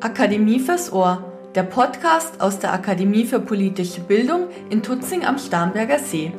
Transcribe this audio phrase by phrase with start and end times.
[0.00, 5.98] Akademie fürs Ohr, der Podcast aus der Akademie für politische Bildung in Tutzing am Starnberger
[5.98, 6.32] See.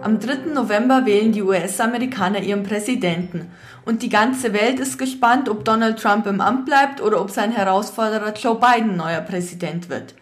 [0.00, 0.52] Am 3.
[0.54, 3.50] November wählen die US-Amerikaner ihren Präsidenten
[3.84, 7.50] und die ganze Welt ist gespannt, ob Donald Trump im Amt bleibt oder ob sein
[7.50, 10.14] Herausforderer Joe Biden neuer Präsident wird.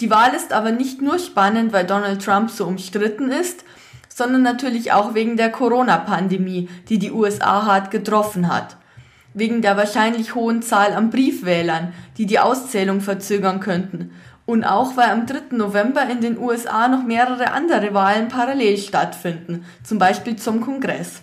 [0.00, 3.64] Die Wahl ist aber nicht nur spannend, weil Donald Trump so umstritten ist,
[4.08, 8.76] sondern natürlich auch wegen der Corona-Pandemie, die die USA hart getroffen hat
[9.34, 14.12] wegen der wahrscheinlich hohen Zahl an Briefwählern, die die Auszählung verzögern könnten,
[14.46, 15.56] und auch weil am 3.
[15.56, 21.20] November in den USA noch mehrere andere Wahlen parallel stattfinden, zum Beispiel zum Kongress.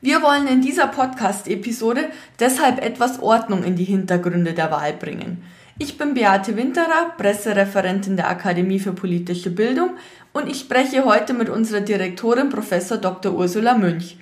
[0.00, 2.04] Wir wollen in dieser Podcast-Episode
[2.38, 5.42] deshalb etwas Ordnung in die Hintergründe der Wahl bringen.
[5.80, 9.90] Ich bin Beate Winterer, Pressereferentin der Akademie für politische Bildung
[10.32, 12.70] und ich spreche heute mit unserer Direktorin Prof.
[13.00, 13.32] Dr.
[13.32, 14.16] Ursula Münch.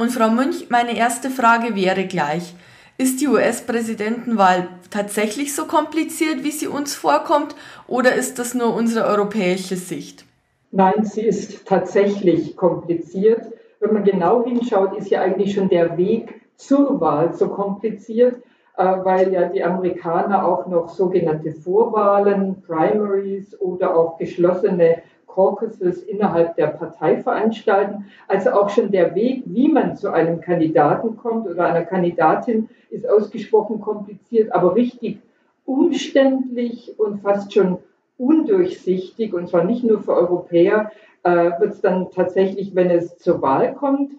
[0.00, 2.54] Und Frau Münch, meine erste Frage wäre gleich.
[2.96, 7.54] Ist die US-Präsidentenwahl tatsächlich so kompliziert, wie sie uns vorkommt,
[7.86, 10.24] oder ist das nur unsere europäische Sicht?
[10.70, 13.42] Nein, sie ist tatsächlich kompliziert.
[13.78, 18.36] Wenn man genau hinschaut, ist ja eigentlich schon der Weg zur Wahl so kompliziert,
[18.78, 25.02] äh, weil ja die Amerikaner auch noch sogenannte Vorwahlen, Primaries oder auch geschlossene
[25.34, 28.06] Caucuses innerhalb der Partei veranstalten.
[28.28, 33.08] Also auch schon der Weg, wie man zu einem Kandidaten kommt oder einer Kandidatin, ist
[33.08, 35.18] ausgesprochen kompliziert, aber richtig
[35.64, 37.78] umständlich und fast schon
[38.18, 40.90] undurchsichtig, und zwar nicht nur für Europäer,
[41.22, 44.12] äh, wird es dann tatsächlich, wenn es zur Wahl kommt,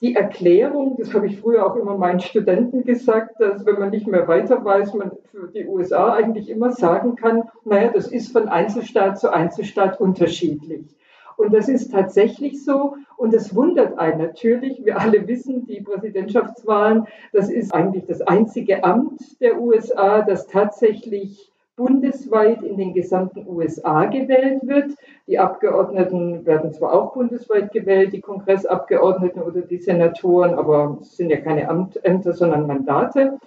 [0.00, 4.06] die Erklärung, das habe ich früher auch immer meinen Studenten gesagt, dass wenn man nicht
[4.06, 8.48] mehr weiter weiß, man für die USA eigentlich immer sagen kann, naja, das ist von
[8.48, 10.86] Einzelstaat zu Einzelstaat unterschiedlich.
[11.36, 12.96] Und das ist tatsächlich so.
[13.16, 14.84] Und es wundert einen natürlich.
[14.84, 21.50] Wir alle wissen, die Präsidentschaftswahlen, das ist eigentlich das einzige Amt der USA, das tatsächlich
[21.80, 24.92] bundesweit in den gesamten USA gewählt wird.
[25.26, 31.30] Die Abgeordneten werden zwar auch bundesweit gewählt, die Kongressabgeordneten oder die Senatoren, aber es sind
[31.30, 31.62] ja keine
[32.02, 33.38] Ämter, sondern Mandate.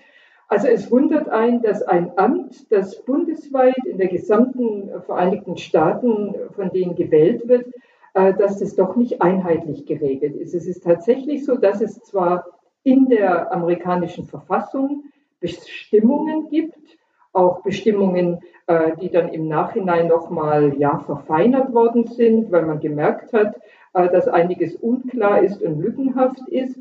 [0.47, 6.71] Also es wundert einen, dass ein Amt, das bundesweit in der gesamten Vereinigten Staaten von
[6.71, 7.67] denen gewählt wird,
[8.15, 10.55] äh, dass das doch nicht einheitlich geregelt ist.
[10.55, 12.45] Es ist tatsächlich so, dass es zwar
[12.83, 15.03] in der amerikanischen Verfassung
[15.39, 16.73] Bestimmungen gibt,
[17.33, 23.33] auch Bestimmungen, äh, die dann im Nachhinein nochmal ja, verfeinert worden sind, weil man gemerkt
[23.33, 23.59] hat,
[23.93, 26.79] äh, dass einiges unklar ist und lückenhaft ist.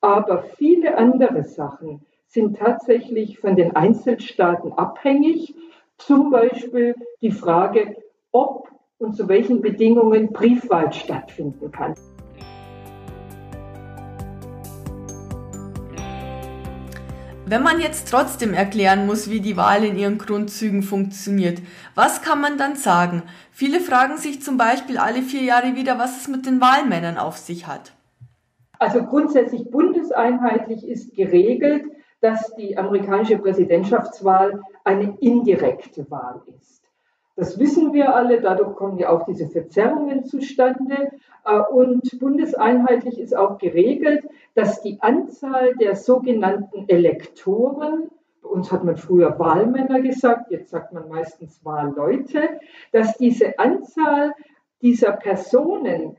[0.00, 5.54] Aber viele andere Sachen sind tatsächlich von den Einzelstaaten abhängig.
[5.96, 7.96] Zum Beispiel die Frage,
[8.30, 8.68] ob
[8.98, 11.94] und zu welchen Bedingungen Briefwahl stattfinden kann.
[17.48, 21.62] Wenn man jetzt trotzdem erklären muss, wie die Wahl in ihren Grundzügen funktioniert,
[21.94, 23.22] was kann man dann sagen?
[23.52, 27.36] Viele fragen sich zum Beispiel alle vier Jahre wieder, was es mit den Wahlmännern auf
[27.36, 27.92] sich hat.
[28.80, 31.84] Also grundsätzlich bundeseinheitlich ist geregelt,
[32.20, 36.82] dass die amerikanische Präsidentschaftswahl eine indirekte Wahl ist.
[37.36, 41.10] Das wissen wir alle, dadurch kommen ja auch diese Verzerrungen zustande.
[41.44, 48.10] Äh, und bundeseinheitlich ist auch geregelt, dass die Anzahl der sogenannten Elektoren,
[48.42, 52.58] bei uns hat man früher Wahlmänner gesagt, jetzt sagt man meistens Wahlleute,
[52.92, 54.32] dass diese Anzahl
[54.80, 56.16] dieser Personen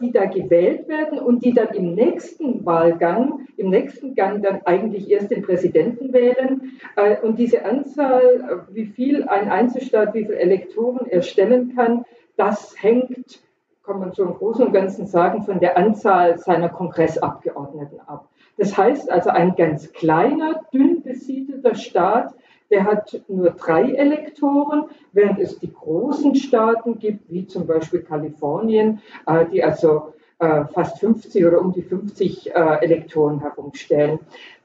[0.00, 5.10] die da gewählt werden und die dann im nächsten Wahlgang, im nächsten Gang dann eigentlich
[5.10, 6.72] erst den Präsidenten wählen.
[6.96, 8.22] Äh, und diese Anzahl,
[8.70, 12.04] äh, wie viel ein Einzelstaat, wie viele Elektoren er stellen kann,
[12.36, 13.42] das hängt,
[13.84, 18.28] kann man so im Großen und Ganzen sagen, von der Anzahl seiner Kongressabgeordneten ab.
[18.58, 22.34] Das heißt also, ein ganz kleiner, dünn besiedelter Staat
[22.70, 29.00] der hat nur drei Elektoren, während es die großen Staaten gibt, wie zum Beispiel Kalifornien,
[29.26, 34.18] äh, die also äh, fast 50 oder um die 50 äh, Elektoren herumstellen.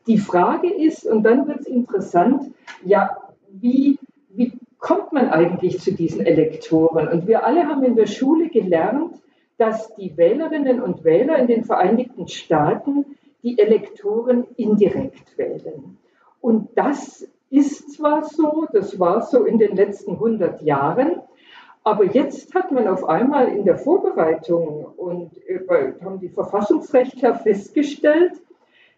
[0.07, 2.51] Die Frage ist, und dann wird es interessant,
[2.83, 3.17] ja,
[3.49, 3.99] wie,
[4.29, 7.07] wie kommt man eigentlich zu diesen Elektoren?
[7.07, 9.21] Und wir alle haben in der Schule gelernt,
[9.57, 13.05] dass die Wählerinnen und Wähler in den Vereinigten Staaten
[13.43, 15.97] die Elektoren indirekt wählen.
[16.41, 21.21] Und das ist zwar so, das war so in den letzten 100 Jahren,
[21.83, 25.31] aber jetzt hat man auf einmal in der Vorbereitung und
[26.03, 28.33] haben die Verfassungsrechtler festgestellt,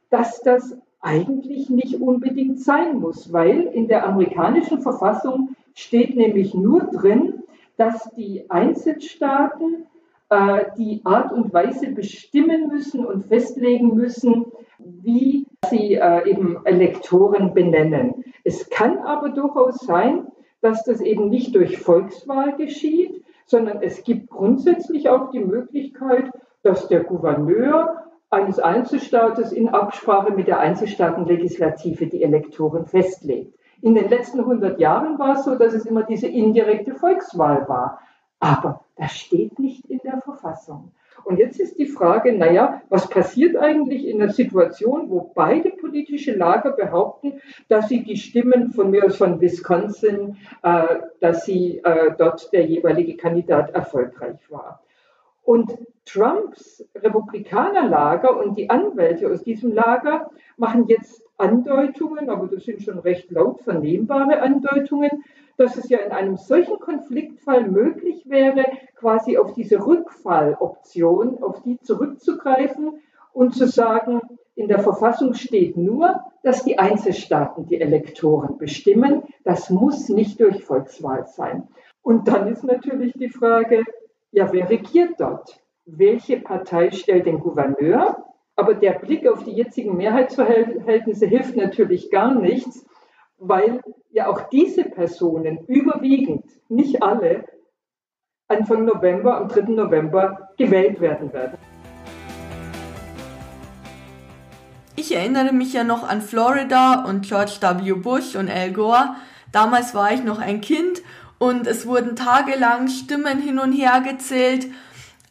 [0.10, 6.82] dass das eigentlich nicht unbedingt sein muss, weil in der amerikanischen Verfassung steht nämlich nur
[6.82, 7.44] drin,
[7.78, 9.88] dass die Einzelstaaten
[10.30, 14.46] äh, die Art und Weise bestimmen müssen und festlegen müssen,
[14.78, 18.24] wie sie äh, eben Elektoren benennen.
[18.44, 20.28] Es kann aber durchaus sein,
[20.62, 26.32] dass das eben nicht durch Volkswahl geschieht, sondern es gibt grundsätzlich auch die Möglichkeit,
[26.64, 33.54] dass der Gouverneur eines Einzelstaates in Absprache mit der Einzelstaatenlegislative die Elektoren festlegt.
[33.82, 38.00] In den letzten 100 Jahren war es so, dass es immer diese indirekte Volkswahl war.
[38.40, 40.92] Aber das steht nicht in der Verfassung.
[41.26, 46.34] Und jetzt ist die Frage, naja, was passiert eigentlich in einer Situation, wo beide politische
[46.34, 50.84] Lager behaupten, dass sie die Stimmen von mir aus von Wisconsin, äh,
[51.20, 54.84] dass sie äh, dort der jeweilige Kandidat erfolgreich war.
[55.44, 62.82] Und Trumps Republikanerlager und die Anwälte aus diesem Lager machen jetzt Andeutungen, aber das sind
[62.82, 65.24] schon recht laut vernehmbare Andeutungen,
[65.58, 68.66] dass es ja in einem solchen Konfliktfall möglich wäre,
[68.96, 73.02] quasi auf diese Rückfalloption, auf die zurückzugreifen
[73.34, 74.22] und zu sagen,
[74.56, 79.24] in der Verfassung steht nur, dass die Einzelstaaten die Elektoren bestimmen.
[79.44, 81.68] Das muss nicht durch Volkswahl sein.
[82.04, 83.84] Und dann ist natürlich die Frage,
[84.32, 85.60] ja, wer regiert dort?
[85.86, 88.26] Welche Partei stellt den Gouverneur?
[88.56, 92.86] Aber der Blick auf die jetzigen Mehrheitsverhältnisse hilft natürlich gar nichts,
[93.44, 93.82] weil
[94.12, 97.46] ja auch diese Personen überwiegend, nicht alle,
[98.48, 99.62] Anfang November, am 3.
[99.74, 101.58] November gewählt werden werden.
[104.96, 107.94] Ich erinnere mich ja noch an Florida und George W.
[107.94, 109.16] Bush und Al Gore.
[109.52, 111.02] Damals war ich noch ein Kind
[111.40, 114.68] und es wurden tagelang Stimmen hin und her gezählt,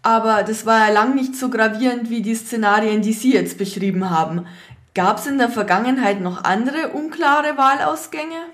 [0.02, 4.10] aber das war ja lang nicht so gravierend wie die Szenarien, die Sie jetzt beschrieben
[4.10, 4.46] haben.
[4.94, 8.50] Gab es in der Vergangenheit noch andere unklare Wahlausgänge?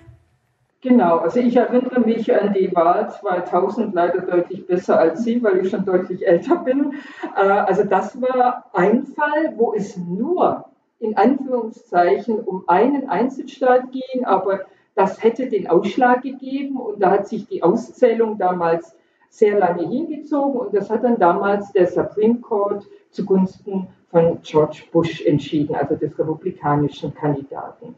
[0.80, 5.58] Genau, also ich erinnere mich an die Wahl 2000 leider deutlich besser als Sie, weil
[5.58, 6.94] ich schon deutlich älter bin.
[7.34, 10.66] Äh, also das war ein Fall, wo es nur
[11.00, 14.60] in Anführungszeichen um einen Einzelstaat ging, aber
[14.94, 18.94] das hätte den Ausschlag gegeben und da hat sich die Auszählung damals
[19.28, 25.20] sehr lange hingezogen und das hat dann damals der Supreme Court zugunsten von George Bush
[25.24, 27.94] entschieden, also des republikanischen Kandidaten.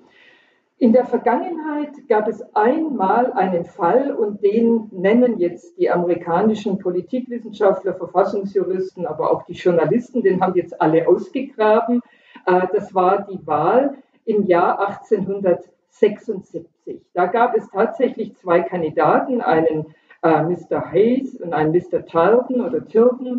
[0.79, 7.93] In der Vergangenheit gab es einmal einen Fall und den nennen jetzt die amerikanischen Politikwissenschaftler,
[7.95, 12.01] Verfassungsjuristen, aber auch die Journalisten, den haben jetzt alle ausgegraben.
[12.47, 16.65] Äh, das war die Wahl im Jahr 1876.
[17.13, 20.91] Da gab es tatsächlich zwei Kandidaten, einen äh, Mr.
[20.91, 22.07] Hayes und einen Mr.
[22.07, 23.39] Tilden oder Tilden.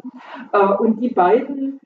[0.54, 1.80] Äh, und die beiden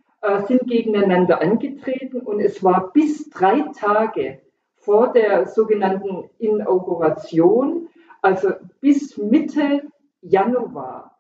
[0.48, 4.42] sind gegeneinander angetreten und es war bis drei Tage
[4.76, 7.90] vor der sogenannten Inauguration,
[8.22, 8.52] also
[8.82, 9.84] bis Mitte
[10.22, 11.18] Januar,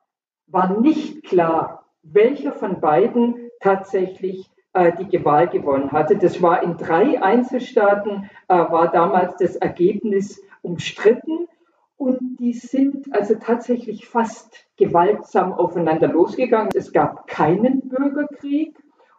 [0.48, 6.18] war nicht klar, welcher von beiden tatsächlich äh, die Wahl gewonnen hatte.
[6.18, 11.48] Das war in drei Einzelstaaten, äh, war damals das Ergebnis umstritten.
[11.98, 16.69] Und die sind also tatsächlich fast gewaltsam aufeinander losgegangen.
[16.75, 18.75] Es gab keinen Bürgerkrieg,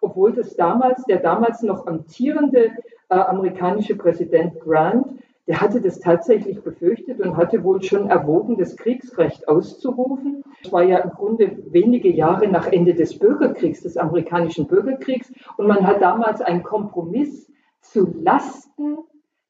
[0.06, 2.70] obwohl das damals, der damals noch amtierende
[3.08, 5.05] äh, amerikanische Präsident Grant,
[5.49, 10.44] der hatte das tatsächlich befürchtet und hatte wohl schon erwogen, das Kriegsrecht auszurufen.
[10.62, 15.32] Es war ja im Grunde wenige Jahre nach Ende des Bürgerkriegs, des amerikanischen Bürgerkriegs.
[15.56, 17.50] Und man hat damals einen Kompromiss
[17.81, 18.99] zu Lasten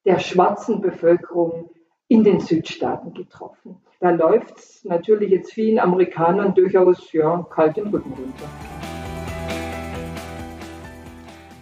[0.05, 1.71] der schwarzen Bevölkerung
[2.09, 3.77] in den Südstaaten getroffen.
[4.01, 8.76] Da läuft es natürlich jetzt vielen Amerikanern durchaus ja, kalt den Rücken runter.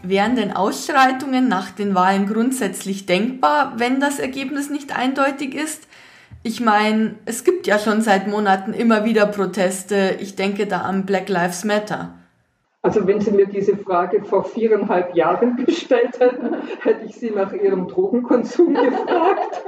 [0.07, 5.89] Wären denn Ausschreitungen nach den Wahlen grundsätzlich denkbar, wenn das Ergebnis nicht eindeutig ist?
[6.43, 10.17] Ich meine, es gibt ja schon seit Monaten immer wieder Proteste.
[10.21, 12.13] Ich denke da an Black Lives Matter.
[12.83, 17.55] Also wenn Sie mir diese Frage vor viereinhalb Jahren gestellt hätten, hätte ich Sie nach
[17.55, 19.65] Ihrem Drogenkonsum gefragt.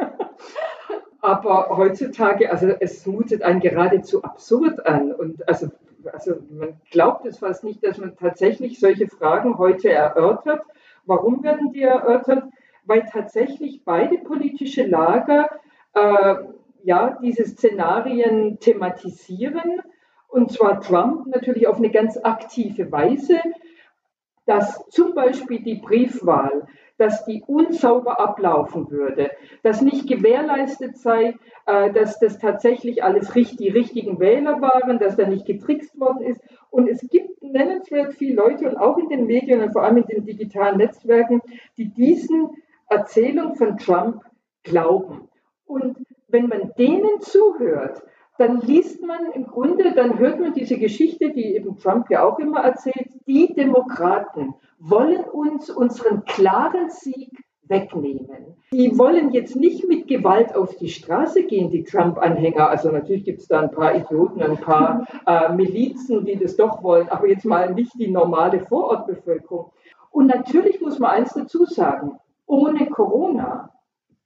[1.23, 5.13] Aber heutzutage, also es mutet einen geradezu absurd an.
[5.13, 5.69] Und also
[6.13, 10.63] also man glaubt es fast nicht, dass man tatsächlich solche Fragen heute erörtert.
[11.05, 12.45] Warum werden die erörtert?
[12.85, 15.51] Weil tatsächlich beide politische Lager
[15.95, 16.35] äh,
[16.85, 19.83] ja diese Szenarien thematisieren
[20.29, 23.41] und zwar Trump natürlich auf eine ganz aktive Weise,
[24.45, 26.67] dass zum Beispiel die Briefwahl
[26.99, 29.31] dass die unsauber ablaufen würde,
[29.63, 31.35] dass nicht gewährleistet sei,
[31.67, 36.41] äh, dass das tatsächlich alles die richtigen Wähler waren, dass da nicht getrickst worden ist.
[36.71, 40.07] Und es gibt nennenswert viele Leute und auch in den Medien und vor allem in
[40.07, 41.43] den digitalen Netzwerken,
[41.77, 42.51] die diesen
[42.89, 44.23] Erzählungen von Trump
[44.63, 45.29] glauben.
[45.65, 45.99] Und
[46.29, 48.03] wenn man denen zuhört,
[48.39, 52.39] dann liest man im Grunde, dann hört man diese Geschichte, die eben Trump ja auch
[52.39, 57.31] immer erzählt, die Demokraten wollen uns unseren klaren Sieg
[57.69, 58.57] wegnehmen.
[58.73, 62.69] Die wollen jetzt nicht mit Gewalt auf die Straße gehen, die Trump-Anhänger.
[62.69, 66.83] Also natürlich gibt es da ein paar Idioten, ein paar äh, Milizen, die das doch
[66.83, 69.73] wollen, aber jetzt mal nicht die normale Vorortbevölkerung.
[70.11, 73.71] Und natürlich muss man eins dazu sagen, ohne Corona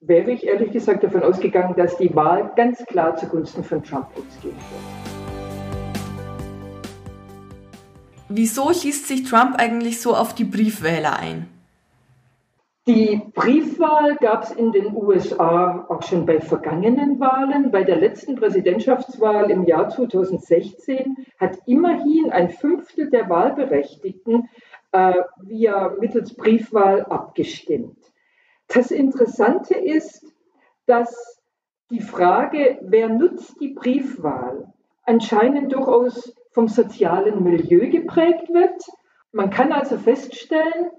[0.00, 4.56] wäre ich ehrlich gesagt davon ausgegangen, dass die Wahl ganz klar zugunsten von Trump ausgehen
[4.56, 5.00] wird.
[8.28, 11.48] Wieso schießt sich Trump eigentlich so auf die Briefwähler ein?
[12.86, 17.70] Die Briefwahl gab es in den USA auch schon bei vergangenen Wahlen.
[17.70, 24.48] Bei der letzten Präsidentschaftswahl im Jahr 2016 hat immerhin ein Fünftel der Wahlberechtigten
[24.92, 27.99] äh, via mittels Briefwahl abgestimmt.
[28.72, 30.32] Das Interessante ist,
[30.86, 31.40] dass
[31.90, 34.72] die Frage, wer nutzt die Briefwahl,
[35.04, 38.80] anscheinend durchaus vom sozialen Milieu geprägt wird.
[39.32, 40.90] Man kann also feststellen,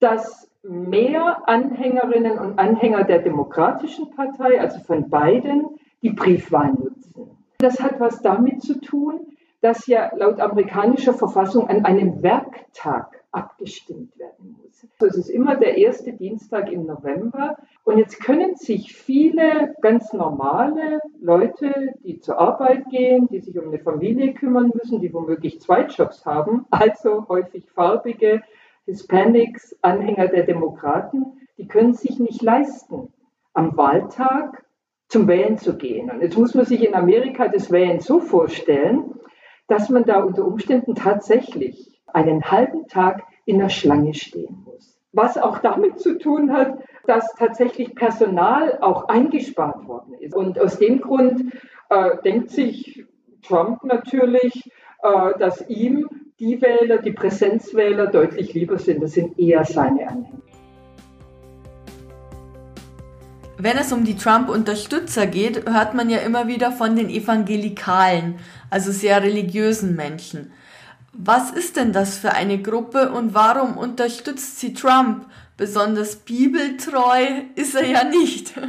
[0.00, 7.38] dass mehr Anhängerinnen und Anhänger der Demokratischen Partei, also von beiden, die Briefwahl nutzen.
[7.58, 14.18] Das hat was damit zu tun, dass ja laut amerikanischer Verfassung an einem Werktag abgestimmt
[14.18, 14.86] werden muss.
[15.00, 17.56] Also es ist immer der erste Dienstag im November.
[17.84, 23.68] Und jetzt können sich viele ganz normale Leute, die zur Arbeit gehen, die sich um
[23.68, 28.42] eine Familie kümmern müssen, die womöglich zwei Jobs haben, also häufig farbige,
[28.86, 33.12] Hispanics, Anhänger der Demokraten, die können sich nicht leisten,
[33.54, 34.64] am Wahltag
[35.08, 36.10] zum Wählen zu gehen.
[36.10, 39.14] Und jetzt muss man sich in Amerika das Wählen so vorstellen,
[39.68, 44.98] dass man da unter Umständen tatsächlich einen halben Tag in der Schlange stehen muss.
[45.12, 50.34] Was auch damit zu tun hat, dass tatsächlich Personal auch eingespart worden ist.
[50.34, 51.52] Und aus dem Grund
[51.90, 53.04] äh, denkt sich
[53.46, 54.70] Trump natürlich,
[55.02, 56.08] äh, dass ihm
[56.40, 59.02] die Wähler, die Präsenzwähler deutlich lieber sind.
[59.02, 60.40] Das sind eher seine Anhänger.
[63.56, 68.90] Wenn es um die Trump-Unterstützer geht, hört man ja immer wieder von den Evangelikalen, also
[68.90, 70.52] sehr religiösen Menschen.
[71.16, 75.26] Was ist denn das für eine Gruppe und warum unterstützt sie Trump?
[75.56, 78.54] Besonders bibeltreu ist er ja nicht.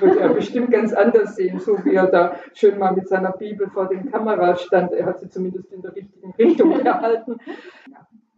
[0.00, 3.68] wird er bestimmt ganz anders sehen, so wie er da schön mal mit seiner Bibel
[3.68, 4.92] vor den Kameras stand.
[4.92, 7.36] Er hat sie zumindest in der richtigen Richtung gehalten.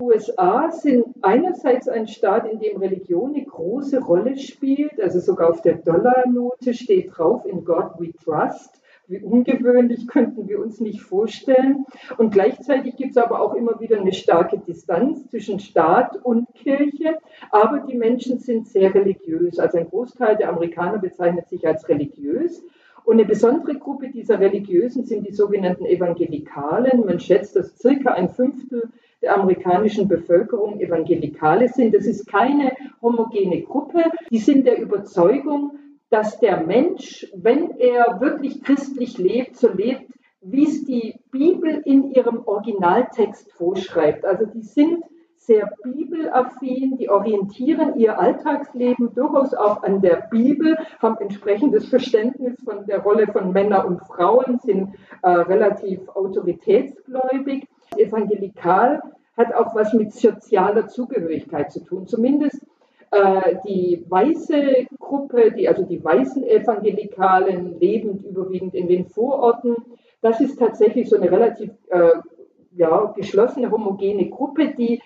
[0.00, 5.61] USA sind einerseits ein Staat, in dem Religion eine große Rolle spielt, also sogar auf
[5.61, 8.80] der Dollarnote steht drauf, in God we trust.
[9.11, 11.85] Wie ungewöhnlich könnten wir uns nicht vorstellen.
[12.17, 17.19] Und gleichzeitig gibt es aber auch immer wieder eine starke Distanz zwischen Staat und Kirche.
[17.50, 19.59] Aber die Menschen sind sehr religiös.
[19.59, 22.62] Also ein Großteil der Amerikaner bezeichnet sich als religiös.
[23.05, 27.05] Und eine besondere Gruppe dieser Religiösen sind die sogenannten Evangelikalen.
[27.05, 28.90] Man schätzt, dass circa ein Fünftel
[29.23, 31.97] der amerikanischen Bevölkerung Evangelikale sind.
[31.97, 32.71] Das ist keine
[33.02, 34.05] homogene Gruppe.
[34.31, 35.73] Die sind der Überzeugung,
[36.11, 40.11] dass der Mensch, wenn er wirklich christlich lebt, so lebt,
[40.43, 44.25] wie es die Bibel in ihrem Originaltext vorschreibt.
[44.25, 45.05] Also die sind
[45.37, 52.87] sehr bibelaffin, die orientieren ihr Alltagsleben durchaus auch an der Bibel, haben entsprechendes Verständnis von
[52.87, 57.67] der Rolle von Männern und Frauen, sind äh, relativ autoritätsgläubig.
[57.97, 59.00] Evangelikal
[59.37, 62.07] hat auch was mit sozialer Zugehörigkeit zu tun.
[62.07, 62.61] Zumindest
[63.11, 69.75] äh, die weiße Gruppe, die, also die weißen Evangelikalen, lebend überwiegend in den Vororten,
[70.23, 72.12] das ist tatsächlich so eine relativ äh,
[72.76, 75.02] ja, geschlossene, homogene Gruppe, die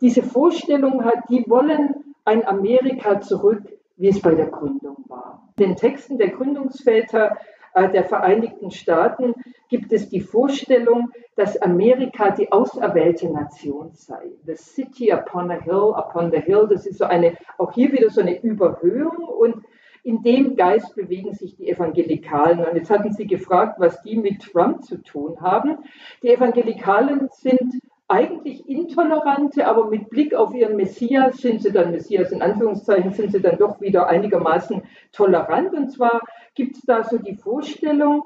[0.00, 1.94] diese Vorstellung hat, die wollen
[2.24, 3.62] ein Amerika zurück,
[3.96, 5.52] wie es bei der Gründung war.
[5.58, 7.36] In den Texten der Gründungsväter
[7.74, 9.34] der Vereinigten Staaten
[9.68, 14.30] gibt es die Vorstellung, dass Amerika die auserwählte Nation sei.
[14.44, 18.10] The city upon a hill, upon the hill, das ist so eine, auch hier wieder
[18.10, 19.64] so eine Überhöhung und
[20.04, 22.64] in dem Geist bewegen sich die Evangelikalen.
[22.64, 25.78] Und jetzt hatten Sie gefragt, was die mit Trump zu tun haben.
[26.22, 32.30] Die Evangelikalen sind eigentlich intolerante, aber mit Blick auf ihren Messias sind sie dann, Messias
[32.30, 35.72] in Anführungszeichen, sind sie dann doch wieder einigermaßen tolerant.
[35.72, 36.20] Und zwar
[36.54, 38.22] gibt es da so die Vorstellung,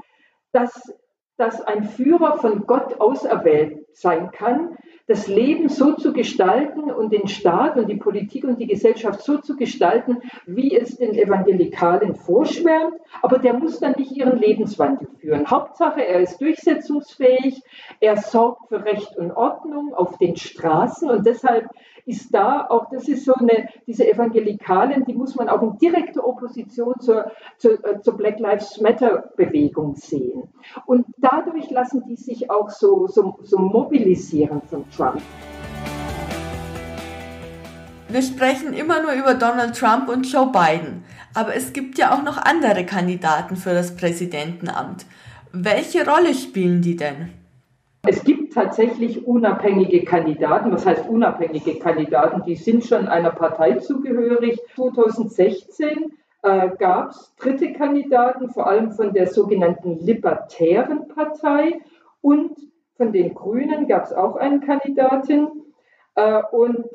[0.52, 0.72] dass,
[1.36, 4.76] dass ein Führer von Gott auserwählt sein kann,
[5.06, 9.38] das Leben so zu gestalten und den Staat und die Politik und die Gesellschaft so
[9.38, 12.94] zu gestalten, wie es den Evangelikalen vorschwärmt.
[13.22, 15.48] Aber der muss dann nicht ihren Lebenswandel führen.
[15.48, 17.62] Hauptsache, er ist durchsetzungsfähig,
[18.00, 21.68] er sorgt für Recht und Ordnung auf den Straßen und deshalb
[22.06, 26.24] ist da auch, das ist so eine, diese Evangelikalen, die muss man auch in direkter
[26.24, 30.44] Opposition zur, zur, äh, zur Black Lives Matter Bewegung sehen.
[30.86, 35.22] Und dadurch lassen die sich auch so, so, so mobilisieren von Trump.
[38.08, 42.22] Wir sprechen immer nur über Donald Trump und Joe Biden, aber es gibt ja auch
[42.22, 45.06] noch andere Kandidaten für das Präsidentenamt.
[45.52, 47.30] Welche Rolle spielen die denn?
[48.08, 50.70] Es gibt tatsächlich unabhängige Kandidaten.
[50.70, 52.42] Was heißt unabhängige Kandidaten?
[52.46, 54.60] Die sind schon einer Partei zugehörig.
[54.76, 56.12] 2016
[56.42, 61.80] äh, gab es dritte Kandidaten, vor allem von der sogenannten Libertären Partei
[62.20, 62.56] und
[62.96, 65.48] von den Grünen gab es auch eine Kandidatin.
[66.14, 66.88] Äh, und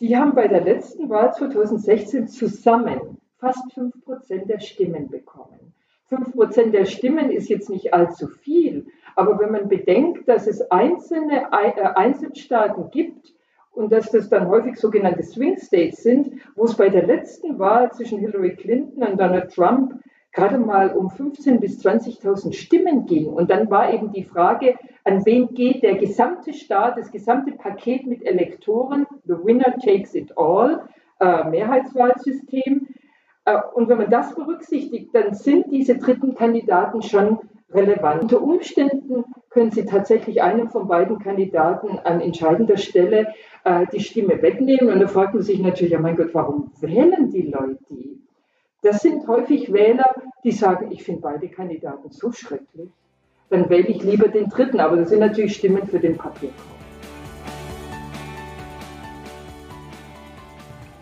[0.00, 5.74] die haben bei der letzten Wahl 2016 zusammen fast 5% der Stimmen bekommen.
[6.10, 11.48] 5% der Stimmen ist jetzt nicht allzu viel, aber wenn man bedenkt, dass es einzelne
[11.52, 13.32] äh, Einzelstaaten gibt
[13.70, 17.92] und dass das dann häufig sogenannte Swing States sind, wo es bei der letzten Wahl
[17.92, 23.26] zwischen Hillary Clinton und Donald Trump gerade mal um 15.000 bis 20.000 Stimmen ging.
[23.26, 28.06] Und dann war eben die Frage, an wen geht der gesamte Staat, das gesamte Paket
[28.06, 30.88] mit Elektoren, the winner takes it all,
[31.20, 32.88] äh, Mehrheitswahlsystem.
[33.44, 37.38] Äh, und wenn man das berücksichtigt, dann sind diese dritten Kandidaten schon
[37.72, 38.22] relevant.
[38.22, 43.34] Unter Umständen können Sie tatsächlich einem von beiden Kandidaten an entscheidender Stelle
[43.64, 44.92] äh, die Stimme wegnehmen.
[44.92, 48.29] Und da fragt man sich natürlich, ja mein Gott, warum wählen die Leute die?
[48.82, 50.10] Das sind häufig Wähler,
[50.42, 52.88] die sagen, ich finde beide Kandidaten so schrecklich.
[53.50, 54.80] Dann wähle ich lieber den dritten.
[54.80, 56.56] Aber das sind natürlich Stimmen für den Papierkorb.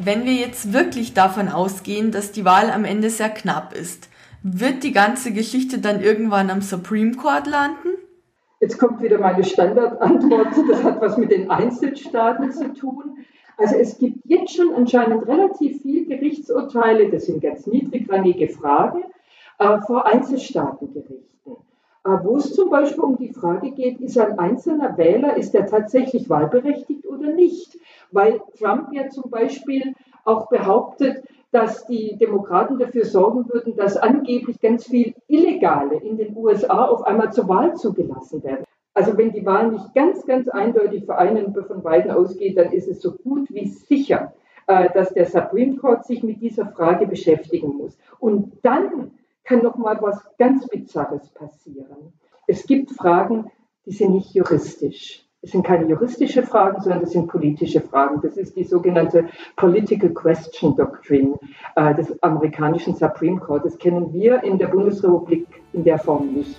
[0.01, 4.09] Wenn wir jetzt wirklich davon ausgehen, dass die Wahl am Ende sehr knapp ist,
[4.43, 7.91] wird die ganze Geschichte dann irgendwann am Supreme Court landen?
[8.59, 10.49] Jetzt kommt wieder meine Standardantwort.
[10.69, 13.19] Das hat was mit den Einzelstaaten zu tun.
[13.59, 19.03] Also es gibt jetzt schon anscheinend relativ viele Gerichtsurteile, das sind ganz niedrigrangige Fragen,
[19.59, 21.57] äh, vor Einzelstaatengerichten,
[22.05, 25.67] äh, wo es zum Beispiel um die Frage geht, ist ein einzelner Wähler, ist er
[25.67, 27.77] tatsächlich wahlberechtigt oder nicht?
[28.13, 29.93] Weil Trump ja zum Beispiel
[30.25, 36.37] auch behauptet, dass die Demokraten dafür sorgen würden, dass angeblich ganz viel Illegale in den
[36.37, 38.68] USA auf einmal zur Wahl zugelassen werden.
[38.99, 42.89] Also wenn die Wahl nicht ganz, ganz eindeutig für einen von beiden ausgeht, dann ist
[42.89, 44.35] es so gut wie sicher,
[44.67, 47.97] äh, dass der Supreme Court sich mit dieser Frage beschäftigen muss.
[48.19, 49.13] Und dann
[49.45, 52.13] kann noch mal was ganz Bizarres passieren.
[52.49, 53.53] Es gibt Fragen,
[53.87, 55.25] die sind nicht juristisch.
[55.43, 58.21] Es sind keine juristischen Fragen, sondern das sind politische Fragen.
[58.21, 61.39] Das ist die sogenannte Political Question Doctrine
[61.77, 63.65] äh, des amerikanischen Supreme Court.
[63.65, 66.57] Das kennen wir in der Bundesrepublik in der Form nicht.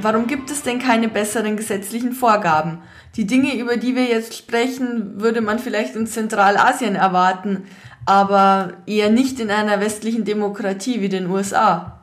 [0.00, 2.82] Warum gibt es denn keine besseren gesetzlichen Vorgaben?
[3.16, 7.64] Die Dinge, über die wir jetzt sprechen, würde man vielleicht in Zentralasien erwarten,
[8.06, 11.98] aber eher nicht in einer westlichen Demokratie wie den USA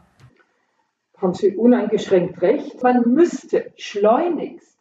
[1.26, 2.82] haben Sie uneingeschränkt recht.
[2.84, 4.78] Man müsste schleunigst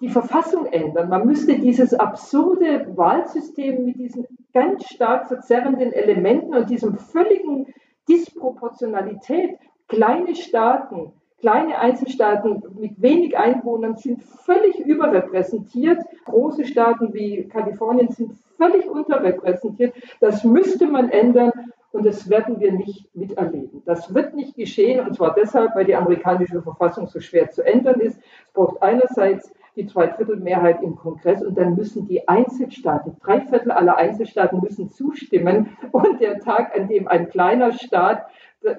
[0.00, 1.08] die Verfassung ändern.
[1.08, 7.72] Man müsste dieses absurde Wahlsystem mit diesen ganz stark verzerrenden Elementen und diesem völligen
[8.08, 15.98] Disproportionalität, kleine Staaten, kleine Einzelstaaten mit wenig Einwohnern sind völlig überrepräsentiert.
[16.24, 19.92] Große Staaten wie Kalifornien sind völlig unterrepräsentiert.
[20.20, 21.50] Das müsste man ändern
[21.90, 23.82] und das werden wir nicht miterleben.
[23.84, 27.98] Das wird nicht geschehen und zwar deshalb, weil die amerikanische Verfassung so schwer zu ändern
[27.98, 28.18] ist.
[28.46, 33.96] Es braucht einerseits die Zweidrittelmehrheit im Kongress und dann müssen die Einzelstaaten, drei Viertel aller
[33.96, 38.26] Einzelstaaten müssen zustimmen und der Tag, an dem ein kleiner Staat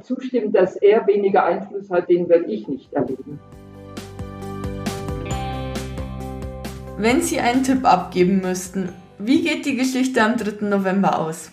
[0.01, 3.39] zustimmt, dass er weniger Einfluss hat, den werde ich nicht erleben.
[6.97, 10.65] Wenn Sie einen Tipp abgeben müssten, wie geht die Geschichte am 3.
[10.65, 11.51] November aus?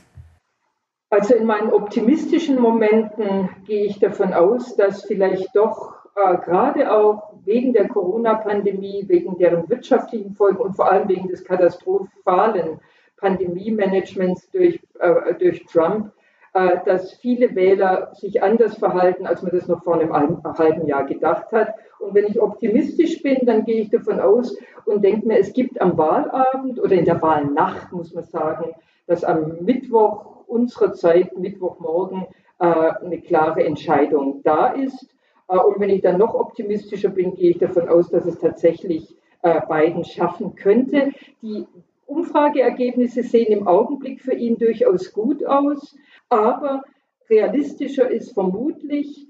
[1.09, 7.30] Also in meinen optimistischen Momenten gehe ich davon aus, dass vielleicht doch äh, gerade auch
[7.51, 12.79] wegen der Corona-Pandemie, wegen deren wirtschaftlichen Folgen und vor allem wegen des katastrophalen
[13.17, 16.13] Pandemie-Managements durch, äh, durch Trump,
[16.55, 21.07] äh, dass viele Wähler sich anders verhalten, als man das noch vor einem halben Jahr
[21.07, 21.75] gedacht hat.
[21.99, 25.81] Und wenn ich optimistisch bin, dann gehe ich davon aus und denke mir, es gibt
[25.81, 28.71] am Wahlabend oder in der Wahlnacht, muss man sagen,
[29.09, 32.27] dass am Mittwoch unserer Zeit, Mittwochmorgen,
[32.61, 35.09] äh, eine klare Entscheidung da ist.
[35.51, 39.17] Äh, und wenn ich dann noch optimistischer bin, gehe ich davon aus, dass es tatsächlich
[39.43, 41.11] äh, Biden schaffen könnte.
[41.43, 41.67] Die
[42.07, 45.97] Umfrageergebnisse sehen im Augenblick für ihn durchaus gut aus,
[46.29, 46.83] aber
[47.29, 49.29] realistischer ist vermutlich,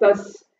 [0.00, 0.50] dass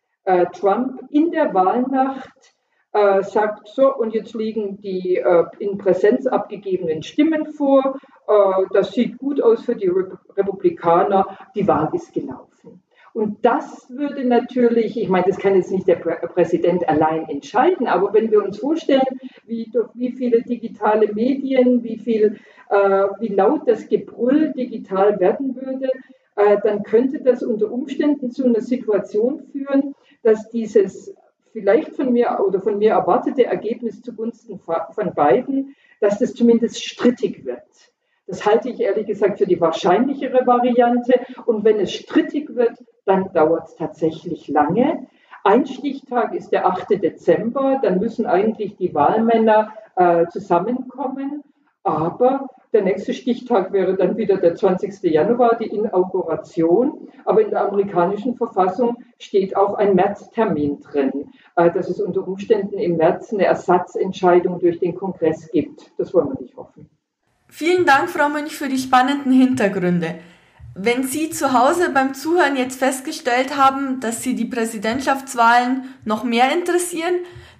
[0.53, 2.55] Trump in der Wahlnacht
[2.95, 7.99] äh, sagt, so, und jetzt liegen die äh, in Präsenz abgegebenen Stimmen vor.
[8.25, 11.37] Äh, das sieht gut aus für die Republikaner.
[11.55, 12.81] Die Wahl ist gelaufen.
[13.15, 18.13] Und das würde natürlich, ich meine, das kann jetzt nicht der Präsident allein entscheiden, aber
[18.13, 19.07] wenn wir uns vorstellen,
[19.45, 22.35] wie, durch wie viele digitale Medien, wie, viel,
[22.69, 22.75] äh,
[23.21, 25.87] wie laut das Gebrüll digital werden würde,
[26.35, 31.15] äh, dann könnte das unter Umständen zu einer Situation führen, dass dieses
[31.53, 37.45] vielleicht von mir oder von mir erwartete Ergebnis zugunsten von beiden, dass das zumindest strittig
[37.45, 37.94] wird.
[38.27, 41.19] Das halte ich ehrlich gesagt für die wahrscheinlichere Variante.
[41.45, 45.07] Und wenn es strittig wird, dann dauert es tatsächlich lange.
[45.43, 46.89] Ein Stichtag ist der 8.
[47.03, 51.43] Dezember, dann müssen eigentlich die Wahlmänner äh, zusammenkommen.
[51.83, 55.03] Aber der nächste Stichtag wäre dann wieder der 20.
[55.03, 57.09] Januar, die Inauguration.
[57.25, 62.79] Aber in der amerikanischen Verfassung steht auch ein Märztermin drin, äh, dass es unter Umständen
[62.79, 65.93] im März eine Ersatzentscheidung durch den Kongress gibt.
[65.99, 66.89] Das wollen wir nicht hoffen.
[67.57, 70.15] Vielen Dank, Frau Münch, für die spannenden Hintergründe.
[70.73, 76.51] Wenn Sie zu Hause beim Zuhören jetzt festgestellt haben, dass Sie die Präsidentschaftswahlen noch mehr
[76.51, 77.13] interessieren,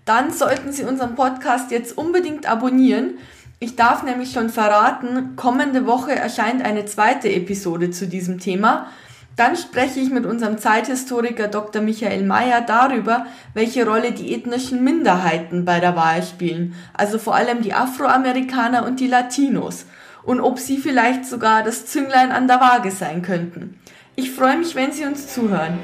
[0.04, 3.20] dann sollten Sie unseren Podcast jetzt unbedingt abonnieren.
[3.60, 8.88] Ich darf nämlich schon verraten, kommende Woche erscheint eine zweite Episode zu diesem Thema.
[9.36, 11.82] Dann spreche ich mit unserem Zeithistoriker Dr.
[11.82, 17.62] Michael Mayer darüber, welche Rolle die ethnischen Minderheiten bei der Wahl spielen, also vor allem
[17.62, 19.86] die Afroamerikaner und die Latinos
[20.24, 23.80] und ob Sie vielleicht sogar das Zünglein an der Waage sein könnten.
[24.16, 25.78] Ich freue mich, wenn Sie uns zuhören.